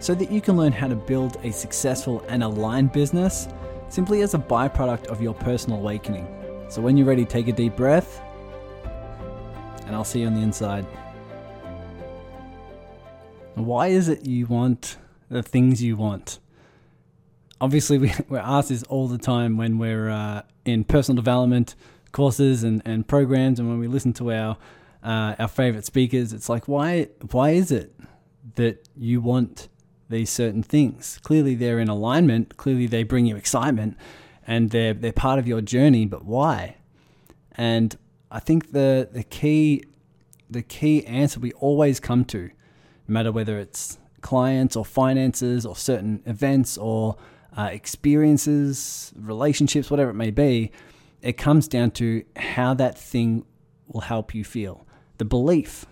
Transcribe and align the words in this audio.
so 0.00 0.14
that 0.14 0.32
you 0.32 0.40
can 0.40 0.56
learn 0.56 0.72
how 0.72 0.88
to 0.88 0.96
build 0.96 1.36
a 1.44 1.52
successful 1.52 2.24
and 2.28 2.42
aligned 2.42 2.90
business 2.90 3.46
simply 3.88 4.22
as 4.22 4.34
a 4.34 4.38
byproduct 4.38 5.06
of 5.06 5.22
your 5.22 5.34
personal 5.34 5.78
awakening. 5.78 6.26
So 6.68 6.80
when 6.80 6.96
you're 6.96 7.06
ready, 7.06 7.24
take 7.24 7.48
a 7.48 7.52
deep 7.52 7.76
breath, 7.76 8.22
and 9.86 9.94
I'll 9.94 10.04
see 10.04 10.20
you 10.20 10.26
on 10.26 10.34
the 10.34 10.40
inside. 10.40 10.86
Why 13.54 13.88
is 13.88 14.08
it 14.08 14.24
you 14.24 14.46
want 14.46 14.96
the 15.28 15.42
things 15.42 15.82
you 15.82 15.96
want? 15.96 16.38
Obviously, 17.60 17.98
we, 17.98 18.12
we're 18.28 18.38
asked 18.38 18.70
this 18.70 18.82
all 18.84 19.06
the 19.06 19.18
time 19.18 19.56
when 19.56 19.78
we're 19.78 20.08
uh, 20.08 20.42
in 20.64 20.84
personal 20.84 21.16
development 21.16 21.74
courses 22.12 22.64
and, 22.64 22.80
and 22.84 23.06
programs, 23.06 23.58
and 23.58 23.68
when 23.68 23.78
we 23.78 23.86
listen 23.86 24.12
to 24.14 24.32
our 24.32 24.56
uh, 25.02 25.34
our 25.38 25.48
favorite 25.48 25.84
speakers. 25.84 26.32
It's 26.32 26.48
like, 26.48 26.68
why 26.68 27.08
why 27.32 27.50
is 27.50 27.70
it 27.70 27.94
that 28.54 28.88
you 28.96 29.20
want 29.20 29.68
these 30.10 30.28
certain 30.28 30.62
things. 30.62 31.18
Clearly, 31.22 31.54
they're 31.54 31.78
in 31.78 31.88
alignment. 31.88 32.56
Clearly, 32.56 32.86
they 32.86 33.04
bring 33.04 33.26
you 33.26 33.36
excitement, 33.36 33.96
and 34.46 34.70
they're 34.70 34.92
they're 34.92 35.12
part 35.12 35.38
of 35.38 35.48
your 35.48 35.60
journey. 35.60 36.04
But 36.04 36.24
why? 36.24 36.76
And 37.52 37.96
I 38.30 38.40
think 38.40 38.72
the 38.72 39.08
the 39.10 39.22
key 39.22 39.84
the 40.50 40.62
key 40.62 41.06
answer 41.06 41.40
we 41.40 41.52
always 41.52 42.00
come 42.00 42.24
to, 42.26 42.50
no 43.08 43.12
matter 43.12 43.32
whether 43.32 43.58
it's 43.58 43.98
clients 44.20 44.76
or 44.76 44.84
finances 44.84 45.64
or 45.64 45.76
certain 45.76 46.22
events 46.26 46.76
or 46.76 47.16
uh, 47.56 47.70
experiences, 47.72 49.12
relationships, 49.16 49.90
whatever 49.90 50.10
it 50.10 50.14
may 50.14 50.30
be, 50.30 50.72
it 51.22 51.34
comes 51.34 51.68
down 51.68 51.92
to 51.92 52.24
how 52.36 52.74
that 52.74 52.98
thing 52.98 53.44
will 53.86 54.02
help 54.02 54.34
you 54.34 54.44
feel. 54.44 54.86
The 55.18 55.24
belief 55.24 55.86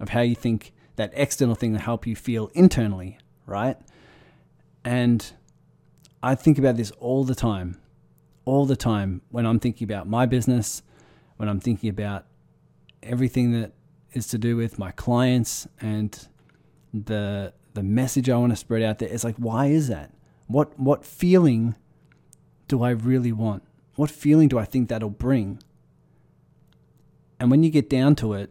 of 0.00 0.10
how 0.10 0.20
you 0.20 0.34
think 0.34 0.72
that 0.96 1.12
external 1.14 1.54
thing 1.54 1.72
will 1.72 1.80
help 1.80 2.06
you 2.06 2.14
feel 2.14 2.50
internally 2.54 3.18
right? 3.46 3.76
And 4.84 5.32
I 6.22 6.34
think 6.34 6.58
about 6.58 6.76
this 6.76 6.90
all 6.92 7.24
the 7.24 7.34
time, 7.34 7.80
all 8.44 8.66
the 8.66 8.76
time 8.76 9.22
when 9.30 9.46
I'm 9.46 9.58
thinking 9.58 9.84
about 9.84 10.08
my 10.08 10.26
business, 10.26 10.82
when 11.36 11.48
I'm 11.48 11.60
thinking 11.60 11.90
about 11.90 12.26
everything 13.02 13.52
that 13.60 13.72
is 14.12 14.26
to 14.28 14.38
do 14.38 14.56
with 14.56 14.78
my 14.78 14.90
clients 14.92 15.66
and 15.80 16.28
the 16.92 17.52
the 17.74 17.82
message 17.82 18.30
I 18.30 18.36
want 18.36 18.52
to 18.52 18.56
spread 18.56 18.82
out 18.82 19.00
there. 19.00 19.08
It's 19.08 19.24
like, 19.24 19.36
why 19.36 19.66
is 19.66 19.88
that? 19.88 20.12
What 20.46 20.78
what 20.78 21.04
feeling 21.04 21.74
do 22.68 22.82
I 22.82 22.90
really 22.90 23.32
want? 23.32 23.64
What 23.96 24.10
feeling 24.10 24.48
do 24.48 24.58
I 24.58 24.64
think 24.64 24.88
that'll 24.88 25.10
bring? 25.10 25.62
And 27.38 27.50
when 27.50 27.62
you 27.62 27.70
get 27.70 27.90
down 27.90 28.14
to 28.16 28.32
it, 28.34 28.50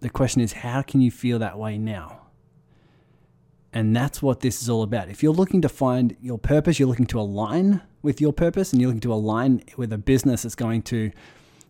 the 0.00 0.10
question 0.10 0.40
is, 0.40 0.52
how 0.52 0.82
can 0.82 1.00
you 1.00 1.10
feel 1.10 1.38
that 1.38 1.58
way 1.58 1.78
now? 1.78 2.25
And 3.76 3.94
that's 3.94 4.22
what 4.22 4.40
this 4.40 4.62
is 4.62 4.70
all 4.70 4.82
about. 4.82 5.10
If 5.10 5.22
you're 5.22 5.34
looking 5.34 5.60
to 5.60 5.68
find 5.68 6.16
your 6.18 6.38
purpose, 6.38 6.78
you're 6.78 6.88
looking 6.88 7.04
to 7.08 7.20
align 7.20 7.82
with 8.00 8.22
your 8.22 8.32
purpose, 8.32 8.72
and 8.72 8.80
you're 8.80 8.88
looking 8.88 9.02
to 9.02 9.12
align 9.12 9.64
with 9.76 9.92
a 9.92 9.98
business 9.98 10.44
that's 10.44 10.54
going 10.54 10.80
to 10.84 11.10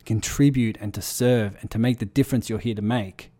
contribute 0.04 0.78
and 0.80 0.94
to 0.94 1.02
serve 1.02 1.56
and 1.60 1.68
to 1.72 1.80
make 1.80 1.98
the 1.98 2.06
difference 2.06 2.48
you're 2.48 2.60
here 2.60 2.76
to 2.76 2.80
make. 2.80 3.32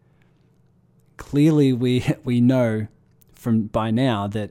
Clearly, 1.17 1.73
we, 1.73 2.13
we 2.25 2.41
know 2.41 2.89
from 3.37 3.69
by 3.69 3.93
now 3.93 4.27
that 4.27 4.51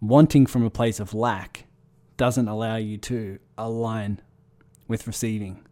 wanting 0.00 0.46
from 0.46 0.64
a 0.64 0.70
place 0.70 0.98
of 0.98 1.14
lack 1.14 1.66
doesn't 2.16 2.48
allow 2.48 2.74
you 2.74 2.98
to 2.98 3.38
align 3.56 4.20
with 4.88 5.06
receiving 5.06 5.64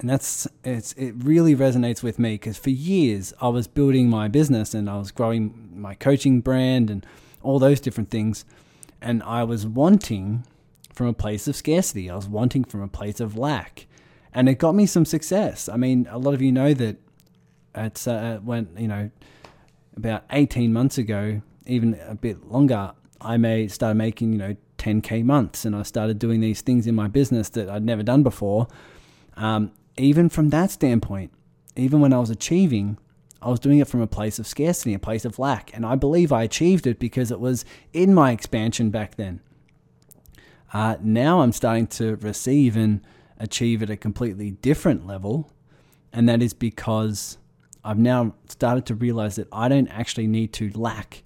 and 0.00 0.08
that's 0.08 0.46
it's 0.64 0.92
it 0.92 1.14
really 1.18 1.56
resonates 1.56 2.02
with 2.02 2.18
me 2.18 2.34
because 2.34 2.56
for 2.56 2.70
years 2.70 3.32
I 3.40 3.48
was 3.48 3.66
building 3.66 4.08
my 4.08 4.28
business 4.28 4.74
and 4.74 4.88
I 4.88 4.96
was 4.96 5.10
growing 5.10 5.72
my 5.74 5.94
coaching 5.94 6.40
brand 6.40 6.88
and 6.88 7.04
all 7.42 7.58
those 7.58 7.80
different 7.80 8.10
things, 8.10 8.44
and 9.00 9.22
I 9.22 9.44
was 9.44 9.66
wanting 9.66 10.44
from 10.92 11.06
a 11.06 11.12
place 11.12 11.46
of 11.48 11.56
scarcity. 11.56 12.10
I 12.10 12.16
was 12.16 12.28
wanting 12.28 12.64
from 12.64 12.82
a 12.82 12.88
place 12.88 13.20
of 13.20 13.36
lack, 13.36 13.86
and 14.32 14.48
it 14.48 14.58
got 14.58 14.74
me 14.74 14.86
some 14.86 15.04
success. 15.04 15.68
I 15.68 15.76
mean, 15.76 16.06
a 16.10 16.18
lot 16.18 16.34
of 16.34 16.42
you 16.42 16.52
know 16.52 16.74
that 16.74 16.96
it's 17.74 18.06
uh, 18.06 18.40
when 18.42 18.68
you 18.76 18.88
know 18.88 19.10
about 19.96 20.24
eighteen 20.30 20.72
months 20.72 20.98
ago, 20.98 21.42
even 21.66 21.98
a 22.06 22.14
bit 22.14 22.46
longer, 22.48 22.92
I 23.20 23.36
made 23.36 23.72
started 23.72 23.96
making 23.96 24.32
you 24.32 24.38
know 24.38 24.56
10k 24.78 25.24
months, 25.24 25.64
and 25.64 25.74
I 25.74 25.82
started 25.82 26.20
doing 26.20 26.40
these 26.40 26.60
things 26.60 26.86
in 26.86 26.94
my 26.94 27.08
business 27.08 27.48
that 27.50 27.68
I'd 27.68 27.84
never 27.84 28.04
done 28.04 28.22
before. 28.22 28.68
Um, 29.36 29.72
even 29.98 30.28
from 30.28 30.50
that 30.50 30.70
standpoint, 30.70 31.32
even 31.76 32.00
when 32.00 32.12
I 32.12 32.18
was 32.18 32.30
achieving, 32.30 32.98
I 33.40 33.50
was 33.50 33.60
doing 33.60 33.78
it 33.78 33.88
from 33.88 34.00
a 34.00 34.06
place 34.06 34.38
of 34.38 34.46
scarcity, 34.46 34.94
a 34.94 34.98
place 34.98 35.24
of 35.24 35.38
lack. 35.38 35.74
And 35.74 35.86
I 35.86 35.94
believe 35.94 36.32
I 36.32 36.42
achieved 36.42 36.86
it 36.86 36.98
because 36.98 37.30
it 37.30 37.40
was 37.40 37.64
in 37.92 38.12
my 38.12 38.32
expansion 38.32 38.90
back 38.90 39.16
then. 39.16 39.40
Uh, 40.72 40.96
now 41.00 41.40
I'm 41.40 41.52
starting 41.52 41.86
to 41.88 42.16
receive 42.16 42.76
and 42.76 43.00
achieve 43.38 43.82
at 43.82 43.90
a 43.90 43.96
completely 43.96 44.50
different 44.50 45.06
level. 45.06 45.50
And 46.12 46.28
that 46.28 46.42
is 46.42 46.52
because 46.52 47.38
I've 47.84 47.98
now 47.98 48.34
started 48.48 48.86
to 48.86 48.94
realize 48.94 49.36
that 49.36 49.48
I 49.52 49.68
don't 49.68 49.88
actually 49.88 50.26
need 50.26 50.52
to 50.54 50.70
lack 50.70 51.22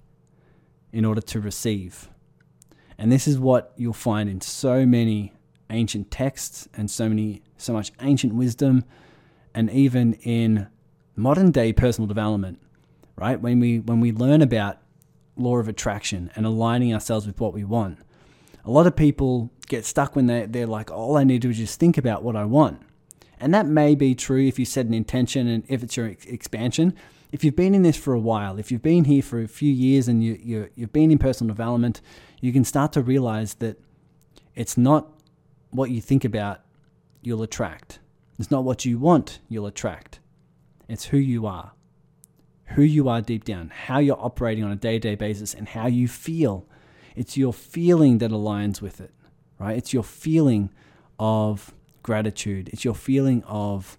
in 0.91 1.03
order 1.03 1.21
to 1.21 1.39
receive. 1.39 2.09
And 2.97 3.11
this 3.11 3.27
is 3.27 3.39
what 3.39 3.73
you'll 3.75 3.93
find 3.93 4.29
in 4.29 4.39
so 4.39 4.85
many 4.85 5.33
ancient 5.73 6.09
texts 6.11 6.67
and 6.75 6.89
so 6.89 7.09
many 7.09 7.41
so 7.57 7.73
much 7.73 7.91
ancient 8.01 8.33
wisdom 8.33 8.85
and 9.53 9.69
even 9.71 10.13
in 10.23 10.67
modern 11.15 11.51
day 11.51 11.73
personal 11.73 12.07
development 12.07 12.59
right? 13.15 13.39
When 13.39 13.59
we 13.59 13.79
when 13.79 13.99
we 13.99 14.11
learn 14.11 14.41
about 14.41 14.79
law 15.35 15.57
of 15.57 15.67
attraction 15.67 16.31
and 16.35 16.45
aligning 16.45 16.93
ourselves 16.93 17.25
with 17.25 17.39
what 17.39 17.53
we 17.53 17.63
want 17.63 17.97
a 18.65 18.71
lot 18.71 18.85
of 18.85 18.95
people 18.95 19.49
get 19.67 19.83
stuck 19.85 20.15
when 20.15 20.27
they 20.27 20.45
they're 20.45 20.67
like 20.67 20.91
all 20.91 21.17
i 21.17 21.23
need 21.23 21.41
to 21.41 21.47
do 21.47 21.49
is 21.49 21.57
just 21.57 21.79
think 21.79 21.97
about 21.97 22.23
what 22.23 22.35
i 22.35 22.45
want. 22.45 22.81
And 23.39 23.53
that 23.53 23.65
may 23.65 23.93
be 23.95 24.15
true 24.15 24.45
if 24.47 24.57
you 24.57 24.63
set 24.63 24.85
an 24.85 24.93
intention 24.93 25.47
and 25.47 25.63
if 25.67 25.83
it's 25.83 25.97
your 25.97 26.07
ex- 26.07 26.25
expansion. 26.25 26.95
If 27.33 27.43
you've 27.43 27.57
been 27.57 27.75
in 27.75 27.81
this 27.81 27.97
for 27.97 28.13
a 28.13 28.19
while 28.19 28.59
if 28.59 28.71
you've 28.71 28.83
been 28.83 29.05
here 29.05 29.23
for 29.23 29.41
a 29.41 29.47
few 29.47 29.73
years 29.73 30.07
and 30.07 30.23
you, 30.23 30.39
you 30.41 30.69
you've 30.75 30.93
been 30.93 31.11
in 31.11 31.17
personal 31.17 31.53
development 31.53 31.99
you 32.41 32.53
can 32.53 32.63
start 32.63 32.91
to 32.93 33.01
realize 33.01 33.55
that 33.55 33.79
it's 34.53 34.77
not 34.77 35.09
what 35.73 35.89
you 35.89 36.01
think 36.01 36.23
about, 36.23 36.61
you'll 37.21 37.43
attract. 37.43 37.99
It's 38.39 38.51
not 38.51 38.63
what 38.63 38.85
you 38.85 38.97
want, 38.97 39.39
you'll 39.49 39.67
attract. 39.67 40.19
It's 40.87 41.05
who 41.05 41.17
you 41.17 41.45
are. 41.45 41.73
Who 42.75 42.81
you 42.81 43.07
are 43.09 43.21
deep 43.21 43.43
down, 43.43 43.69
how 43.69 43.99
you're 43.99 44.19
operating 44.19 44.63
on 44.63 44.71
a 44.71 44.75
day 44.75 44.93
to 44.93 44.99
day 44.99 45.15
basis, 45.15 45.53
and 45.53 45.67
how 45.67 45.87
you 45.87 46.07
feel. 46.07 46.65
It's 47.15 47.37
your 47.37 47.53
feeling 47.53 48.17
that 48.17 48.31
aligns 48.31 48.81
with 48.81 48.99
it, 48.99 49.11
right? 49.59 49.77
It's 49.77 49.93
your 49.93 50.03
feeling 50.03 50.71
of 51.19 51.73
gratitude. 52.01 52.69
It's 52.69 52.83
your 52.83 52.95
feeling 52.95 53.43
of 53.43 53.97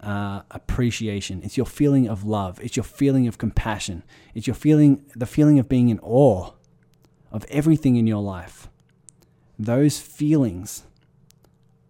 uh, 0.00 0.42
appreciation. 0.50 1.42
It's 1.44 1.56
your 1.56 1.66
feeling 1.66 2.08
of 2.08 2.24
love. 2.24 2.60
It's 2.60 2.76
your 2.76 2.84
feeling 2.84 3.28
of 3.28 3.38
compassion. 3.38 4.02
It's 4.34 4.46
your 4.46 4.54
feeling, 4.54 5.04
the 5.14 5.26
feeling 5.26 5.58
of 5.58 5.68
being 5.68 5.88
in 5.88 6.00
awe 6.00 6.52
of 7.30 7.44
everything 7.48 7.96
in 7.96 8.06
your 8.06 8.22
life. 8.22 8.68
Those 9.58 9.98
feelings 9.98 10.84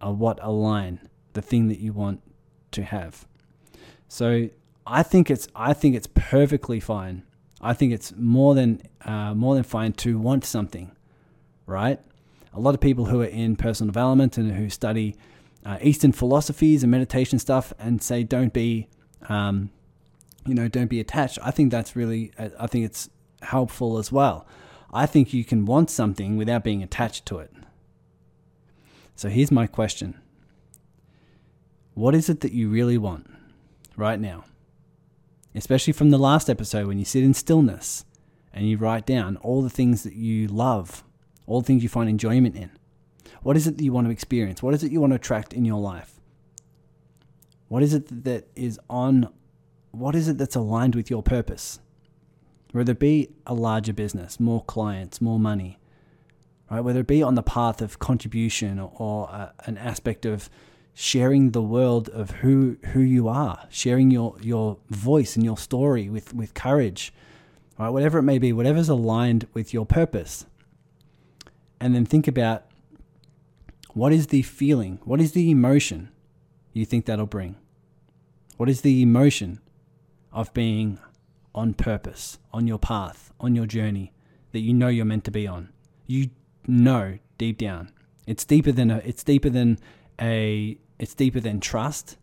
are 0.01 0.13
what 0.13 0.39
align 0.41 0.99
the 1.33 1.41
thing 1.41 1.67
that 1.67 1.79
you 1.79 1.93
want 1.93 2.21
to 2.71 2.83
have. 2.83 3.27
So 4.07 4.49
I 4.85 5.03
think 5.03 5.29
it's 5.29 5.47
I 5.55 5.73
think 5.73 5.95
it's 5.95 6.07
perfectly 6.07 6.79
fine. 6.79 7.23
I 7.61 7.73
think 7.73 7.93
it's 7.93 8.13
more 8.15 8.55
than 8.55 8.81
uh, 9.05 9.33
more 9.33 9.55
than 9.55 9.63
fine 9.63 9.93
to 9.93 10.17
want 10.17 10.45
something, 10.45 10.91
right? 11.65 11.99
A 12.53 12.59
lot 12.59 12.73
of 12.73 12.81
people 12.81 13.05
who 13.05 13.21
are 13.21 13.25
in 13.25 13.55
personal 13.55 13.87
development 13.87 14.37
and 14.37 14.51
who 14.51 14.69
study 14.69 15.15
uh, 15.65 15.77
Eastern 15.81 16.11
philosophies 16.11 16.83
and 16.83 16.91
meditation 16.91 17.37
stuff 17.37 17.73
and 17.77 18.01
say 18.01 18.23
don't 18.23 18.53
be, 18.53 18.87
um, 19.27 19.69
you 20.45 20.55
know, 20.55 20.67
don't 20.67 20.87
be 20.87 20.99
attached. 20.99 21.37
I 21.43 21.51
think 21.51 21.71
that's 21.71 21.95
really 21.95 22.31
I 22.37 22.67
think 22.67 22.85
it's 22.85 23.09
helpful 23.41 23.97
as 23.97 24.11
well. 24.11 24.47
I 24.91 25.05
think 25.05 25.33
you 25.33 25.43
can 25.43 25.65
want 25.65 25.91
something 25.91 26.37
without 26.37 26.63
being 26.63 26.81
attached 26.81 27.25
to 27.27 27.39
it. 27.39 27.53
So 29.19 29.27
here's 29.27 29.51
my 29.51 29.67
question 29.67 30.17
What 31.93 32.15
is 32.15 32.29
it 32.29 32.39
that 32.39 32.53
you 32.53 32.69
really 32.69 32.97
want 32.97 33.29
right 33.97 34.17
now? 34.17 34.45
Especially 35.53 35.91
from 35.91 36.09
the 36.09 36.17
last 36.17 36.49
episode 36.49 36.87
when 36.87 36.99
you 36.99 37.03
sit 37.03 37.25
in 37.25 37.33
stillness 37.33 38.05
and 38.53 38.69
you 38.69 38.77
write 38.77 39.05
down 39.05 39.35
all 39.41 39.61
the 39.61 39.69
things 39.69 40.03
that 40.03 40.13
you 40.13 40.47
love, 40.47 41.03
all 41.47 41.59
the 41.59 41.67
things 41.67 41.83
you 41.83 41.89
find 41.89 42.09
enjoyment 42.09 42.55
in. 42.55 42.71
What 43.41 43.57
is 43.57 43.67
it 43.67 43.75
that 43.75 43.83
you 43.83 43.91
want 43.91 44.07
to 44.07 44.11
experience? 44.11 44.63
What 44.63 44.73
is 44.73 44.85
it 44.85 44.91
you 44.93 45.01
want 45.01 45.11
to 45.11 45.17
attract 45.17 45.51
in 45.51 45.65
your 45.65 45.81
life? 45.81 46.21
What 47.67 47.83
is 47.83 47.93
it 47.93 48.23
that 48.23 48.47
is 48.55 48.79
on, 48.89 49.27
what 49.91 50.15
is 50.15 50.29
it 50.29 50.37
that's 50.37 50.55
aligned 50.55 50.95
with 50.95 51.09
your 51.09 51.23
purpose? 51.23 51.81
Whether 52.71 52.93
it 52.93 52.99
be 52.99 53.31
a 53.45 53.53
larger 53.53 53.91
business, 53.91 54.39
more 54.39 54.63
clients, 54.63 55.19
more 55.19 55.39
money, 55.39 55.77
right? 56.69 56.81
Whether 56.81 57.01
it 57.01 57.07
be 57.07 57.23
on 57.23 57.35
the 57.35 57.43
path 57.43 57.81
of 57.81 57.99
contribution 57.99 58.79
or, 58.79 59.29
uh, 59.31 59.49
an 59.65 59.77
aspect 59.77 60.25
of 60.25 60.49
sharing 60.93 61.51
the 61.51 61.61
world 61.61 62.09
of 62.09 62.31
who 62.31 62.77
who 62.87 62.99
you 62.99 63.27
are, 63.27 63.67
sharing 63.69 64.11
your 64.11 64.35
your 64.41 64.77
voice 64.89 65.35
and 65.35 65.45
your 65.45 65.57
story 65.57 66.09
with 66.09 66.33
with 66.33 66.53
courage, 66.53 67.13
right? 67.77 67.89
Whatever 67.89 68.19
it 68.19 68.23
may 68.23 68.37
be, 68.37 68.51
whatever's 68.51 68.89
aligned 68.89 69.47
with 69.53 69.73
your 69.73 69.85
purpose. 69.85 70.45
And 71.79 71.95
then 71.95 72.05
think 72.05 72.27
about 72.27 72.65
what 73.93 74.11
is 74.11 74.27
the 74.27 74.41
feeling, 74.41 74.99
what 75.03 75.21
is 75.21 75.31
the 75.31 75.49
emotion 75.49 76.09
you 76.73 76.85
think 76.85 77.05
that'll 77.05 77.25
bring? 77.25 77.55
What 78.57 78.69
is 78.69 78.81
the 78.81 79.01
emotion 79.01 79.59
of 80.33 80.53
being 80.53 80.99
on 81.55 81.73
purpose, 81.73 82.37
on 82.51 82.67
your 82.67 82.77
path, 82.77 83.31
on 83.39 83.55
your 83.55 83.65
journey 83.65 84.11
that 84.51 84.59
you 84.59 84.73
know 84.73 84.89
you're 84.89 85.05
meant 85.05 85.23
to 85.25 85.31
be 85.31 85.47
on? 85.47 85.69
You 86.07 86.31
know 86.69 87.19
deep 87.37 87.57
down. 87.57 87.91
It's 88.27 88.45
deeper 88.45 88.71
than 88.71 88.91
a 88.91 88.97
it's 88.97 89.23
deeper 89.23 89.49
than 89.49 89.79
a 90.21 90.77
it's 90.99 91.13
deeper 91.13 91.39
than 91.39 91.59
trust. 91.59 92.17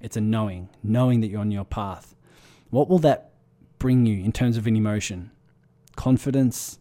It's 0.00 0.16
a 0.16 0.20
knowing, 0.20 0.68
knowing 0.82 1.20
that 1.22 1.28
you're 1.28 1.40
on 1.40 1.50
your 1.50 1.64
path. 1.64 2.14
What 2.70 2.88
will 2.88 2.98
that 3.00 3.32
bring 3.78 4.06
you 4.06 4.24
in 4.24 4.32
terms 4.32 4.56
of 4.56 4.66
an 4.66 4.76
emotion? 4.76 5.30
Confidence, 5.96 6.78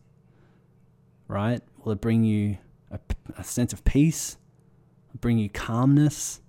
right? 1.27 1.61
Will 1.83 1.93
it 1.93 2.01
bring 2.01 2.23
you 2.23 2.57
a, 2.91 2.99
a 3.37 3.43
sense 3.43 3.73
of 3.73 3.83
peace? 3.83 4.37
Bring 5.19 5.39
you 5.39 5.49
calmness? 5.49 6.41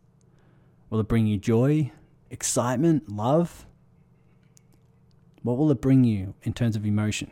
Will 0.91 1.01
it 1.01 1.09
bring 1.09 1.27
you 1.27 1.39
joy, 1.39 1.93
excitement, 2.31 3.11
love? 3.11 3.67
What 5.43 5.57
will 5.57 5.71
it 5.71 5.81
bring 5.81 6.05
you 6.05 6.35
in 6.43 6.53
terms 6.53 6.77
of 6.77 6.85
emotion? 6.85 7.31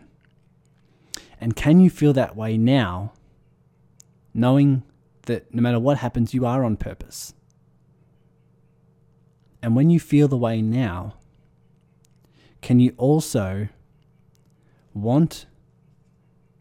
And 1.40 1.54
can 1.54 1.80
you 1.80 1.90
feel 1.90 2.12
that 2.14 2.36
way 2.36 2.56
now, 2.56 3.12
knowing 4.36 4.82
that 5.22 5.52
no 5.52 5.62
matter 5.62 5.80
what 5.80 5.98
happens, 5.98 6.34
you 6.34 6.46
are 6.46 6.64
on 6.64 6.76
purpose? 6.76 7.34
And 9.62 9.74
when 9.74 9.90
you 9.90 9.98
feel 9.98 10.28
the 10.28 10.36
way 10.36 10.62
now, 10.62 11.14
can 12.60 12.78
you 12.78 12.94
also 12.98 13.68
want 14.94 15.46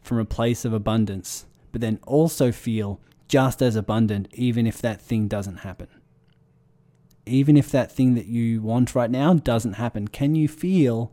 from 0.01 0.19
a 0.19 0.25
place 0.25 0.65
of 0.65 0.73
abundance, 0.73 1.45
but 1.71 1.81
then 1.81 1.99
also 2.07 2.51
feel 2.51 3.01
just 3.27 3.61
as 3.61 3.75
abundant, 3.75 4.27
even 4.33 4.65
if 4.65 4.81
that 4.81 5.01
thing 5.01 5.27
doesn't 5.27 5.57
happen? 5.57 5.89
Even 7.25 7.57
if 7.57 7.69
that 7.71 7.91
thing 7.91 8.15
that 8.15 8.27
you 8.27 8.61
want 8.61 8.95
right 8.95 9.11
now 9.11 9.33
doesn't 9.33 9.73
happen, 9.73 10.07
can 10.07 10.35
you 10.35 10.47
feel 10.47 11.11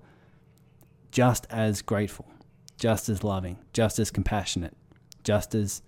just 1.11 1.47
as 1.51 1.83
grateful, 1.83 2.31
just 2.79 3.09
as 3.09 3.25
loving, 3.25 3.59
just 3.73 3.99
as 3.99 4.11
compassionate, 4.11 4.77
just 5.25 5.55
as 5.55 5.83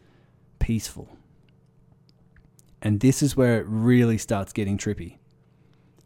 peaceful? 0.65 1.15
And 2.81 3.01
this 3.01 3.23
is 3.23 3.37
where 3.37 3.61
it 3.61 3.67
really 3.69 4.17
starts 4.17 4.55
getting 4.55 4.79
trippy, 4.79 5.19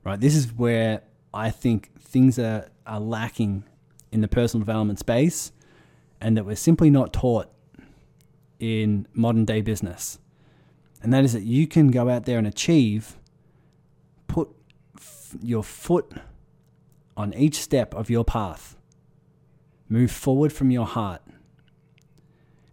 right? 0.02 0.18
This 0.18 0.34
is 0.34 0.52
where 0.52 1.02
I 1.32 1.50
think 1.50 1.92
things 2.00 2.40
are, 2.40 2.68
are 2.84 2.98
lacking 2.98 3.62
in 4.10 4.20
the 4.20 4.26
personal 4.26 4.64
development 4.64 4.98
space 4.98 5.52
and 6.20 6.36
that 6.36 6.44
we're 6.44 6.56
simply 6.56 6.90
not 6.90 7.12
taught 7.12 7.52
in 8.58 9.06
modern 9.12 9.44
day 9.44 9.60
business. 9.60 10.18
And 11.02 11.12
that 11.12 11.22
is 11.22 11.32
that 11.34 11.44
you 11.44 11.68
can 11.68 11.92
go 11.92 12.08
out 12.08 12.24
there 12.24 12.38
and 12.38 12.46
achieve, 12.46 13.16
put 14.26 14.48
f- 14.96 15.36
your 15.40 15.62
foot 15.62 16.14
on 17.16 17.32
each 17.34 17.60
step 17.60 17.94
of 17.94 18.10
your 18.10 18.24
path, 18.24 18.76
move 19.88 20.10
forward 20.10 20.52
from 20.52 20.72
your 20.72 20.86
heart, 20.86 21.22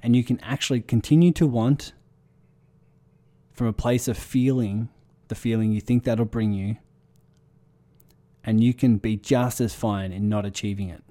and 0.05 0.15
you 0.15 0.23
can 0.23 0.39
actually 0.41 0.81
continue 0.81 1.31
to 1.31 1.47
want 1.47 1.91
from 3.51 3.65
a 3.65 3.73
place 3.73 4.07
of 4.07 4.15
feeling 4.15 4.87
the 5.29 5.33
feeling 5.33 5.71
you 5.71 5.81
think 5.81 6.03
that'll 6.03 6.25
bring 6.25 6.53
you 6.53 6.77
and 8.43 8.63
you 8.63 8.71
can 8.71 8.97
be 8.97 9.17
just 9.17 9.59
as 9.59 9.73
fine 9.73 10.11
in 10.11 10.29
not 10.29 10.45
achieving 10.45 10.89
it. 10.89 11.03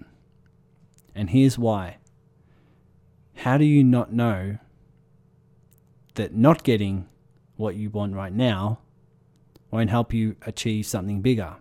And 1.12 1.30
here's 1.30 1.58
why. 1.58 1.96
How 3.34 3.58
do 3.58 3.64
you 3.64 3.82
not 3.82 4.12
know 4.12 4.58
that 6.14 6.32
not 6.32 6.62
getting 6.62 7.08
what 7.56 7.74
you 7.74 7.90
want 7.90 8.14
right 8.14 8.32
now 8.32 8.78
won't 9.72 9.90
help 9.90 10.14
you 10.14 10.36
achieve 10.42 10.86
something 10.86 11.20
bigger? 11.20 11.56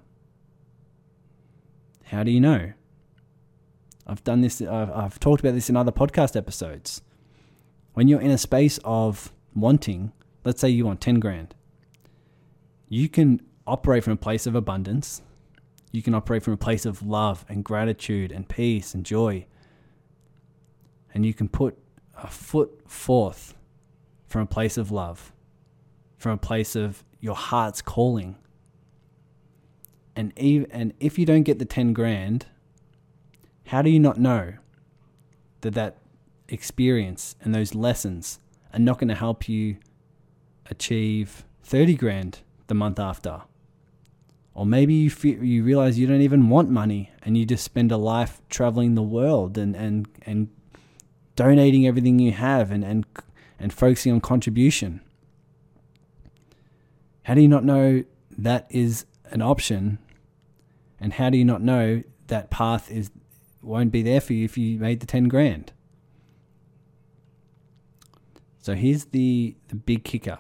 How 2.03 2.21
do 2.21 2.29
you 2.29 2.39
know? 2.39 2.73
I've 4.05 4.23
done 4.23 4.41
this, 4.41 4.61
I've, 4.61 4.91
I've 4.91 5.19
talked 5.19 5.39
about 5.39 5.55
this 5.55 5.67
in 5.67 5.75
other 5.75 5.91
podcast 5.91 6.35
episodes. 6.35 7.01
When 7.93 8.07
you're 8.07 8.21
in 8.21 8.31
a 8.31 8.37
space 8.37 8.79
of 8.83 9.31
wanting, 9.55 10.11
let's 10.43 10.61
say 10.61 10.69
you 10.69 10.85
want 10.85 11.01
10 11.01 11.19
grand, 11.19 11.55
you 12.89 13.09
can 13.09 13.41
operate 13.65 14.03
from 14.03 14.13
a 14.13 14.17
place 14.17 14.45
of 14.45 14.55
abundance 14.55 15.21
you 15.93 16.01
can 16.01 16.15
operate 16.15 16.41
from 16.41 16.53
a 16.53 16.57
place 16.57 16.85
of 16.85 17.03
love 17.03 17.45
and 17.47 17.63
gratitude 17.63 18.31
and 18.31 18.49
peace 18.49 18.95
and 18.95 19.05
joy. 19.05 19.45
And 21.13 21.23
you 21.23 21.35
can 21.35 21.47
put 21.47 21.77
a 22.17 22.27
foot 22.27 22.81
forth 22.89 23.53
from 24.27 24.41
a 24.41 24.45
place 24.47 24.75
of 24.75 24.91
love, 24.91 25.31
from 26.17 26.31
a 26.31 26.37
place 26.37 26.75
of 26.75 27.03
your 27.19 27.35
heart's 27.35 27.83
calling. 27.83 28.37
And, 30.15 30.33
even, 30.35 30.69
and 30.71 30.93
if 30.99 31.19
you 31.19 31.27
don't 31.27 31.43
get 31.43 31.59
the 31.59 31.65
10 31.65 31.93
grand, 31.93 32.47
how 33.67 33.83
do 33.83 33.91
you 33.91 33.99
not 33.99 34.17
know 34.17 34.53
that 35.61 35.75
that 35.75 35.97
experience 36.49 37.35
and 37.41 37.53
those 37.53 37.75
lessons 37.75 38.39
are 38.73 38.79
not 38.79 38.99
going 38.99 39.07
to 39.07 39.15
help 39.15 39.47
you 39.47 39.77
achieve 40.69 41.43
30 41.63 41.95
grand 41.95 42.39
the 42.67 42.73
month 42.73 42.99
after? 42.99 43.41
Or 44.55 44.65
maybe 44.65 44.93
you 44.93 45.09
feel, 45.09 45.43
you 45.43 45.63
realize 45.63 45.97
you 45.97 46.07
don't 46.07 46.21
even 46.21 46.49
want 46.49 46.69
money 46.69 47.11
and 47.23 47.37
you 47.37 47.45
just 47.45 47.63
spend 47.63 47.91
a 47.91 47.97
life 47.97 48.41
traveling 48.49 48.95
the 48.95 49.01
world 49.01 49.57
and, 49.57 49.75
and, 49.75 50.07
and 50.25 50.49
donating 51.35 51.87
everything 51.87 52.19
you 52.19 52.31
have 52.33 52.71
and, 52.71 52.83
and, 52.83 53.05
and 53.59 53.73
focusing 53.73 54.13
on 54.13 54.21
contribution. 54.21 55.01
How 57.23 57.33
do 57.33 57.41
you 57.41 57.47
not 57.47 57.63
know 57.63 58.03
that 58.37 58.67
is 58.69 59.05
an 59.31 59.41
option? 59.41 59.97
And 60.99 61.13
how 61.13 61.29
do 61.29 61.37
you 61.37 61.45
not 61.45 61.61
know 61.61 62.03
that 62.27 62.49
path 62.49 62.91
is 62.91 63.11
won't 63.61 63.91
be 63.91 64.01
there 64.01 64.21
for 64.21 64.33
you 64.33 64.45
if 64.45 64.57
you 64.57 64.77
made 64.77 64.99
the 64.99 65.05
10 65.05 65.29
grand? 65.29 65.72
So 68.63 68.75
here's 68.75 69.03
the, 69.03 69.57
the 69.67 69.75
big 69.75 70.05
kicker. 70.05 70.39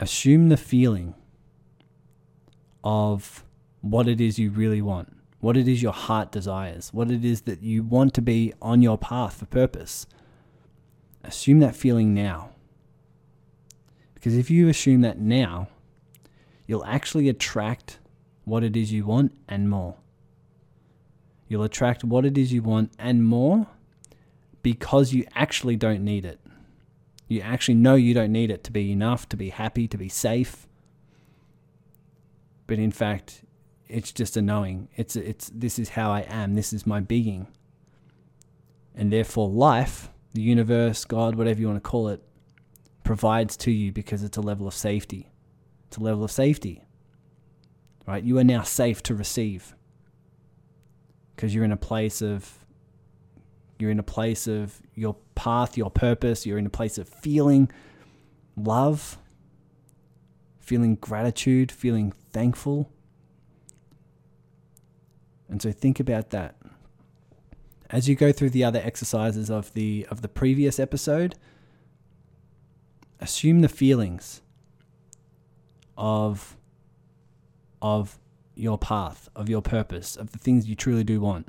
Assume 0.00 0.48
the 0.48 0.56
feeling 0.56 1.14
of 2.82 3.44
what 3.80 4.08
it 4.08 4.20
is 4.20 4.36
you 4.36 4.50
really 4.50 4.82
want, 4.82 5.16
what 5.38 5.56
it 5.56 5.68
is 5.68 5.82
your 5.82 5.92
heart 5.92 6.32
desires, 6.32 6.92
what 6.92 7.12
it 7.12 7.24
is 7.24 7.42
that 7.42 7.62
you 7.62 7.84
want 7.84 8.12
to 8.14 8.20
be 8.20 8.52
on 8.60 8.82
your 8.82 8.98
path 8.98 9.34
for 9.34 9.46
purpose. 9.46 10.04
Assume 11.22 11.60
that 11.60 11.76
feeling 11.76 12.12
now. 12.12 12.50
Because 14.14 14.36
if 14.36 14.50
you 14.50 14.68
assume 14.68 15.02
that 15.02 15.20
now, 15.20 15.68
you'll 16.66 16.84
actually 16.86 17.28
attract 17.28 18.00
what 18.44 18.64
it 18.64 18.76
is 18.76 18.90
you 18.90 19.06
want 19.06 19.30
and 19.48 19.70
more. 19.70 19.94
You'll 21.46 21.62
attract 21.62 22.02
what 22.02 22.24
it 22.24 22.36
is 22.36 22.52
you 22.52 22.62
want 22.62 22.90
and 22.98 23.24
more 23.24 23.68
because 24.64 25.12
you 25.12 25.24
actually 25.36 25.76
don't 25.76 26.02
need 26.02 26.24
it. 26.24 26.40
You 27.28 27.42
actually 27.42 27.76
know 27.76 27.94
you 27.94 28.14
don't 28.14 28.32
need 28.32 28.50
it 28.50 28.64
to 28.64 28.72
be 28.72 28.90
enough, 28.90 29.28
to 29.28 29.36
be 29.36 29.50
happy, 29.50 29.86
to 29.86 29.96
be 29.96 30.08
safe, 30.08 30.66
but 32.66 32.78
in 32.78 32.90
fact, 32.90 33.44
it's 33.88 34.10
just 34.10 34.36
a 34.36 34.42
knowing. 34.42 34.88
It's 34.96 35.16
it's 35.16 35.50
this 35.54 35.78
is 35.78 35.90
how 35.90 36.10
I 36.10 36.22
am. 36.22 36.54
This 36.54 36.72
is 36.72 36.86
my 36.86 37.00
being. 37.00 37.46
And 38.94 39.12
therefore, 39.12 39.48
life, 39.48 40.08
the 40.32 40.40
universe, 40.40 41.04
God, 41.04 41.34
whatever 41.34 41.60
you 41.60 41.66
want 41.66 41.82
to 41.82 41.88
call 41.88 42.08
it, 42.08 42.22
provides 43.02 43.56
to 43.58 43.70
you 43.70 43.92
because 43.92 44.22
it's 44.22 44.38
a 44.38 44.40
level 44.40 44.66
of 44.66 44.74
safety. 44.74 45.30
It's 45.88 45.98
a 45.98 46.00
level 46.02 46.24
of 46.24 46.30
safety. 46.30 46.84
Right? 48.06 48.24
You 48.24 48.38
are 48.38 48.44
now 48.44 48.62
safe 48.62 49.02
to 49.04 49.14
receive 49.14 49.74
because 51.34 51.54
you're 51.54 51.64
in 51.64 51.72
a 51.72 51.76
place 51.76 52.22
of 52.22 52.63
you're 53.84 53.92
in 53.92 53.98
a 53.98 54.02
place 54.02 54.46
of 54.46 54.80
your 54.94 55.14
path, 55.34 55.76
your 55.76 55.90
purpose, 55.90 56.46
you're 56.46 56.56
in 56.56 56.64
a 56.64 56.70
place 56.70 56.96
of 56.96 57.06
feeling 57.06 57.70
love, 58.56 59.18
feeling 60.58 60.94
gratitude, 60.94 61.70
feeling 61.70 62.14
thankful. 62.32 62.90
And 65.50 65.60
so 65.60 65.70
think 65.70 66.00
about 66.00 66.30
that. 66.30 66.56
as 67.90 68.08
you 68.08 68.14
go 68.14 68.32
through 68.32 68.50
the 68.50 68.64
other 68.64 68.80
exercises 68.82 69.50
of 69.50 69.72
the 69.74 70.06
of 70.10 70.22
the 70.22 70.28
previous 70.28 70.80
episode, 70.80 71.36
assume 73.20 73.60
the 73.60 73.68
feelings 73.68 74.42
of 75.96 76.56
of 77.80 78.18
your 78.56 78.78
path, 78.78 79.28
of 79.36 79.48
your 79.48 79.62
purpose, 79.62 80.16
of 80.16 80.32
the 80.32 80.38
things 80.38 80.66
you 80.66 80.74
truly 80.74 81.04
do 81.04 81.20
want. 81.20 81.48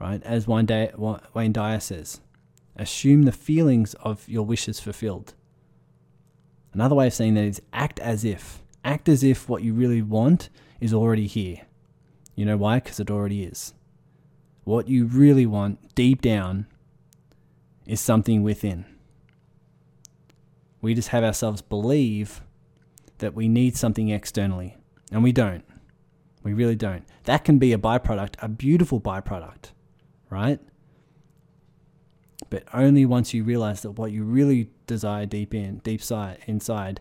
Right? 0.00 0.22
As 0.22 0.46
Wayne 0.46 0.66
Dyer 0.66 1.80
says, 1.80 2.20
assume 2.76 3.22
the 3.22 3.32
feelings 3.32 3.94
of 3.94 4.28
your 4.28 4.44
wishes 4.44 4.80
fulfilled. 4.80 5.34
Another 6.72 6.96
way 6.96 7.06
of 7.06 7.14
saying 7.14 7.34
that 7.34 7.44
is 7.44 7.62
act 7.72 8.00
as 8.00 8.24
if. 8.24 8.62
Act 8.84 9.08
as 9.08 9.22
if 9.22 9.48
what 9.48 9.62
you 9.62 9.72
really 9.72 10.02
want 10.02 10.50
is 10.80 10.92
already 10.92 11.26
here. 11.26 11.62
You 12.34 12.44
know 12.44 12.56
why? 12.56 12.80
Because 12.80 12.98
it 12.98 13.10
already 13.10 13.44
is. 13.44 13.74
What 14.64 14.88
you 14.88 15.06
really 15.06 15.46
want 15.46 15.94
deep 15.94 16.20
down 16.20 16.66
is 17.86 18.00
something 18.00 18.42
within. 18.42 18.84
We 20.80 20.94
just 20.94 21.08
have 21.08 21.22
ourselves 21.22 21.62
believe 21.62 22.42
that 23.18 23.34
we 23.34 23.48
need 23.48 23.76
something 23.76 24.08
externally, 24.08 24.76
and 25.12 25.22
we 25.22 25.32
don't. 25.32 25.64
We 26.42 26.52
really 26.52 26.76
don't. 26.76 27.04
That 27.24 27.44
can 27.44 27.58
be 27.58 27.72
a 27.72 27.78
byproduct, 27.78 28.34
a 28.40 28.48
beautiful 28.48 29.00
byproduct, 29.00 29.70
right? 30.30 30.60
But 32.50 32.64
only 32.72 33.06
once 33.06 33.34
you 33.34 33.44
realize 33.44 33.82
that 33.82 33.92
what 33.92 34.12
you 34.12 34.24
really 34.24 34.70
desire 34.86 35.26
deep 35.26 35.54
in, 35.54 35.78
deep 35.78 36.02
side, 36.02 36.38
inside, 36.46 37.00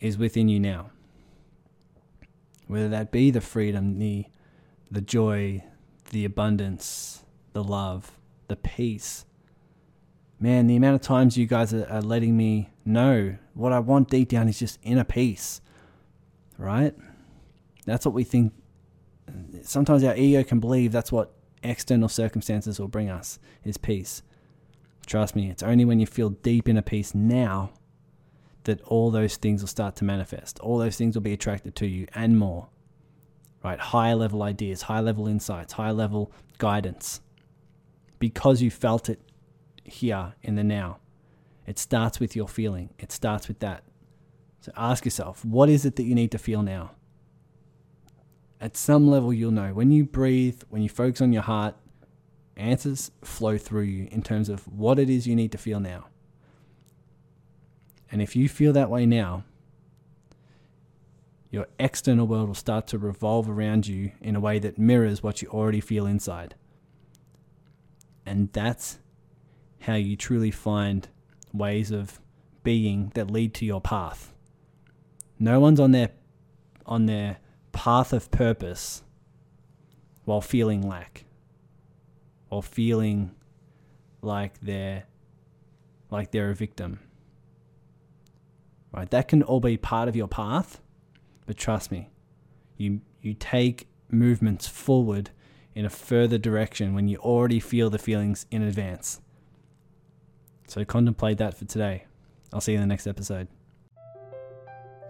is 0.00 0.18
within 0.18 0.48
you 0.48 0.58
now. 0.58 0.90
Whether 2.66 2.88
that 2.88 3.10
be 3.10 3.30
the 3.30 3.40
freedom, 3.40 3.98
the 3.98 4.26
the 4.90 5.00
joy, 5.00 5.62
the 6.10 6.24
abundance, 6.24 7.24
the 7.52 7.62
love, 7.62 8.18
the 8.48 8.56
peace. 8.56 9.24
Man, 10.40 10.66
the 10.66 10.76
amount 10.76 10.96
of 10.96 11.02
times 11.02 11.36
you 11.36 11.46
guys 11.46 11.72
are, 11.72 11.86
are 11.88 12.02
letting 12.02 12.36
me 12.36 12.70
know 12.84 13.36
what 13.54 13.72
I 13.72 13.78
want 13.78 14.08
deep 14.08 14.30
down 14.30 14.48
is 14.48 14.58
just 14.58 14.78
inner 14.82 15.04
peace, 15.04 15.60
right? 16.58 16.94
That's 17.86 18.04
what 18.04 18.14
we 18.14 18.24
think. 18.24 18.52
Sometimes 19.62 20.02
our 20.02 20.16
ego 20.16 20.42
can 20.42 20.58
believe 20.58 20.90
that's 20.90 21.12
what 21.12 21.32
external 21.62 22.08
circumstances 22.08 22.78
will 22.78 22.88
bring 22.88 23.10
us 23.10 23.38
is 23.64 23.76
peace. 23.76 24.22
Trust 25.06 25.34
me, 25.34 25.50
it's 25.50 25.62
only 25.62 25.84
when 25.84 26.00
you 26.00 26.06
feel 26.06 26.30
deep 26.30 26.68
inner 26.68 26.82
peace 26.82 27.14
now 27.14 27.72
that 28.64 28.80
all 28.82 29.10
those 29.10 29.36
things 29.36 29.62
will 29.62 29.68
start 29.68 29.96
to 29.96 30.04
manifest. 30.04 30.60
All 30.60 30.78
those 30.78 30.96
things 30.96 31.14
will 31.14 31.22
be 31.22 31.32
attracted 31.32 31.74
to 31.76 31.86
you 31.86 32.06
and 32.14 32.38
more 32.38 32.68
right? 33.62 33.78
Higher 33.78 34.14
level 34.14 34.42
ideas, 34.42 34.82
higher 34.82 35.02
level 35.02 35.26
insights, 35.26 35.74
higher 35.74 35.92
level 35.92 36.32
guidance 36.58 37.20
because 38.18 38.60
you 38.62 38.70
felt 38.70 39.08
it 39.08 39.20
here 39.84 40.34
in 40.42 40.54
the 40.54 40.64
now. 40.64 40.98
It 41.66 41.78
starts 41.78 42.20
with 42.20 42.34
your 42.34 42.48
feeling, 42.48 42.90
it 42.98 43.12
starts 43.12 43.48
with 43.48 43.60
that. 43.60 43.84
So 44.60 44.72
ask 44.76 45.04
yourself, 45.04 45.44
what 45.44 45.68
is 45.68 45.86
it 45.86 45.96
that 45.96 46.02
you 46.02 46.14
need 46.14 46.30
to 46.32 46.38
feel 46.38 46.62
now? 46.62 46.92
At 48.60 48.76
some 48.76 49.08
level, 49.08 49.32
you'll 49.32 49.52
know. 49.52 49.72
When 49.72 49.90
you 49.90 50.04
breathe, 50.04 50.62
when 50.68 50.82
you 50.82 50.88
focus 50.88 51.20
on 51.20 51.32
your 51.32 51.42
heart, 51.42 51.74
answers 52.56 53.10
flow 53.22 53.56
through 53.56 53.84
you 53.84 54.08
in 54.10 54.22
terms 54.22 54.48
of 54.48 54.68
what 54.68 54.98
it 54.98 55.08
is 55.08 55.26
you 55.26 55.34
need 55.34 55.52
to 55.52 55.58
feel 55.58 55.80
now. 55.80 56.06
And 58.12 58.20
if 58.20 58.36
you 58.36 58.48
feel 58.48 58.72
that 58.74 58.90
way 58.90 59.06
now, 59.06 59.44
your 61.50 61.66
external 61.78 62.26
world 62.26 62.48
will 62.48 62.54
start 62.54 62.86
to 62.88 62.98
revolve 62.98 63.48
around 63.48 63.86
you 63.86 64.12
in 64.20 64.36
a 64.36 64.40
way 64.40 64.58
that 64.58 64.78
mirrors 64.78 65.22
what 65.22 65.42
you 65.42 65.48
already 65.48 65.80
feel 65.80 66.06
inside. 66.06 66.54
And 68.26 68.52
that's 68.52 68.98
how 69.80 69.94
you 69.94 70.16
truly 70.16 70.50
find 70.50 71.08
ways 71.52 71.90
of 71.90 72.20
being 72.62 73.10
that 73.14 73.30
lead 73.30 73.54
to 73.54 73.64
your 73.64 73.80
path. 73.80 74.32
No 75.38 75.58
one's 75.58 75.80
on 75.80 75.92
their 75.92 76.10
on 76.86 77.06
their 77.06 77.38
path 77.72 78.12
of 78.12 78.30
purpose 78.30 79.02
while 80.24 80.40
feeling 80.40 80.86
lack. 80.86 81.24
or 82.50 82.62
feeling 82.62 83.30
like 84.22 84.60
they're 84.60 85.04
like 86.10 86.32
they're 86.32 86.50
a 86.50 86.54
victim. 86.54 86.98
Right? 88.92 89.08
That 89.10 89.28
can 89.28 89.42
all 89.44 89.60
be 89.60 89.76
part 89.76 90.08
of 90.08 90.16
your 90.16 90.26
path 90.26 90.80
but 91.50 91.56
trust 91.56 91.90
me, 91.90 92.08
you 92.76 93.00
you 93.20 93.34
take 93.34 93.88
movements 94.08 94.68
forward 94.68 95.30
in 95.74 95.84
a 95.84 95.90
further 95.90 96.38
direction 96.38 96.94
when 96.94 97.08
you 97.08 97.16
already 97.18 97.58
feel 97.58 97.90
the 97.90 97.98
feelings 97.98 98.46
in 98.52 98.62
advance. 98.62 99.20
So 100.68 100.84
contemplate 100.84 101.38
that 101.38 101.56
for 101.56 101.64
today. 101.64 102.04
I'll 102.52 102.60
see 102.60 102.70
you 102.70 102.78
in 102.78 102.82
the 102.82 102.86
next 102.86 103.08
episode. 103.08 103.48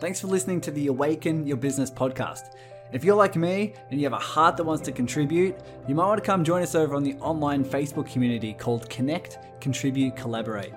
Thanks 0.01 0.19
for 0.19 0.29
listening 0.29 0.63
to 0.63 0.71
the 0.71 0.87
Awaken 0.87 1.47
Your 1.47 1.59
Business 1.59 1.91
podcast. 1.91 2.55
If 2.91 3.05
you're 3.05 3.15
like 3.15 3.37
me 3.37 3.75
and 3.91 4.01
you 4.01 4.07
have 4.07 4.15
a 4.15 4.19
heart 4.19 4.57
that 4.57 4.65
wants 4.65 4.83
to 4.87 4.93
contribute, 4.93 5.55
you 5.87 5.95
might 5.95 6.07
want 6.07 6.19
to 6.19 6.25
come 6.25 6.43
join 6.43 6.63
us 6.63 6.75
over 6.75 6.95
on 6.95 7.03
the 7.03 7.17
online 7.17 7.63
Facebook 7.63 8.11
community 8.11 8.55
called 8.55 8.89
Connect, 8.89 9.39
Contribute, 9.61 10.17
Collaborate. 10.17 10.73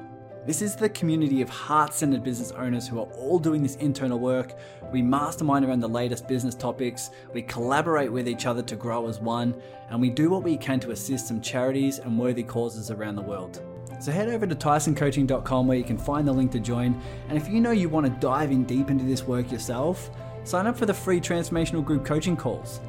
This 0.45 0.61
is 0.61 0.75
the 0.75 0.89
community 0.89 1.41
of 1.41 1.47
heart 1.47 1.93
centered 1.93 2.21
business 2.21 2.51
owners 2.51 2.85
who 2.85 2.99
are 2.99 3.07
all 3.13 3.39
doing 3.39 3.63
this 3.63 3.77
internal 3.77 4.19
work. 4.19 4.55
We 4.91 5.01
mastermind 5.01 5.63
around 5.63 5.79
the 5.79 5.87
latest 5.87 6.27
business 6.27 6.53
topics, 6.53 7.09
we 7.33 7.43
collaborate 7.43 8.11
with 8.11 8.27
each 8.27 8.45
other 8.45 8.61
to 8.63 8.75
grow 8.75 9.07
as 9.07 9.21
one, 9.21 9.55
and 9.89 10.01
we 10.01 10.09
do 10.09 10.29
what 10.31 10.43
we 10.43 10.57
can 10.57 10.81
to 10.81 10.91
assist 10.91 11.29
some 11.29 11.39
charities 11.39 11.99
and 11.99 12.19
worthy 12.19 12.43
causes 12.43 12.91
around 12.91 13.15
the 13.15 13.21
world. 13.21 13.63
So 14.03 14.11
head 14.11 14.27
over 14.27 14.45
to 14.45 14.53
tysoncoaching.com 14.53 15.65
where 15.65 15.77
you 15.77 15.83
can 15.85 15.97
find 15.97 16.27
the 16.27 16.33
link 16.33 16.51
to 16.51 16.59
join. 16.59 17.01
And 17.29 17.37
if 17.37 17.47
you 17.47 17.61
know 17.61 17.71
you 17.71 17.87
want 17.87 18.05
to 18.05 18.11
dive 18.19 18.51
in 18.51 18.65
deep 18.65 18.89
into 18.89 19.05
this 19.05 19.23
work 19.23 19.49
yourself, 19.49 20.11
sign 20.43 20.67
up 20.67 20.75
for 20.75 20.85
the 20.85 20.93
free 20.93 21.21
transformational 21.21 21.85
group 21.85 22.03
coaching 22.03 22.35
calls. 22.35 22.81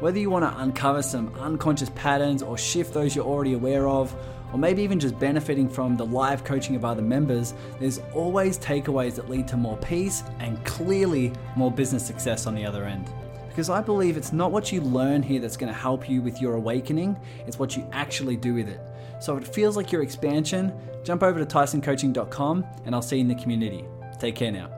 Whether 0.00 0.18
you 0.18 0.28
want 0.28 0.44
to 0.44 0.60
uncover 0.60 1.02
some 1.02 1.32
unconscious 1.36 1.90
patterns 1.94 2.42
or 2.42 2.58
shift 2.58 2.92
those 2.92 3.14
you're 3.14 3.24
already 3.24 3.52
aware 3.52 3.86
of, 3.86 4.12
or 4.52 4.58
maybe 4.58 4.82
even 4.82 4.98
just 4.98 5.16
benefiting 5.20 5.68
from 5.68 5.96
the 5.96 6.04
live 6.04 6.42
coaching 6.42 6.74
of 6.74 6.84
other 6.84 7.00
members, 7.00 7.54
there's 7.78 8.00
always 8.12 8.58
takeaways 8.58 9.14
that 9.14 9.30
lead 9.30 9.46
to 9.46 9.56
more 9.56 9.76
peace 9.76 10.24
and 10.40 10.64
clearly 10.64 11.32
more 11.54 11.70
business 11.70 12.04
success 12.04 12.44
on 12.44 12.56
the 12.56 12.66
other 12.66 12.86
end. 12.86 13.08
Because 13.56 13.70
I 13.70 13.80
believe 13.80 14.18
it's 14.18 14.34
not 14.34 14.52
what 14.52 14.70
you 14.70 14.82
learn 14.82 15.22
here 15.22 15.40
that's 15.40 15.56
going 15.56 15.72
to 15.72 15.78
help 15.78 16.10
you 16.10 16.20
with 16.20 16.42
your 16.42 16.56
awakening, 16.56 17.18
it's 17.46 17.58
what 17.58 17.74
you 17.74 17.88
actually 17.90 18.36
do 18.36 18.52
with 18.52 18.68
it. 18.68 18.78
So 19.18 19.34
if 19.34 19.44
it 19.44 19.54
feels 19.54 19.78
like 19.78 19.90
your 19.90 20.02
expansion, 20.02 20.74
jump 21.04 21.22
over 21.22 21.42
to 21.42 21.46
tysoncoaching.com 21.46 22.66
and 22.84 22.94
I'll 22.94 23.00
see 23.00 23.16
you 23.16 23.22
in 23.22 23.28
the 23.28 23.34
community. 23.34 23.86
Take 24.18 24.34
care 24.34 24.52
now. 24.52 24.75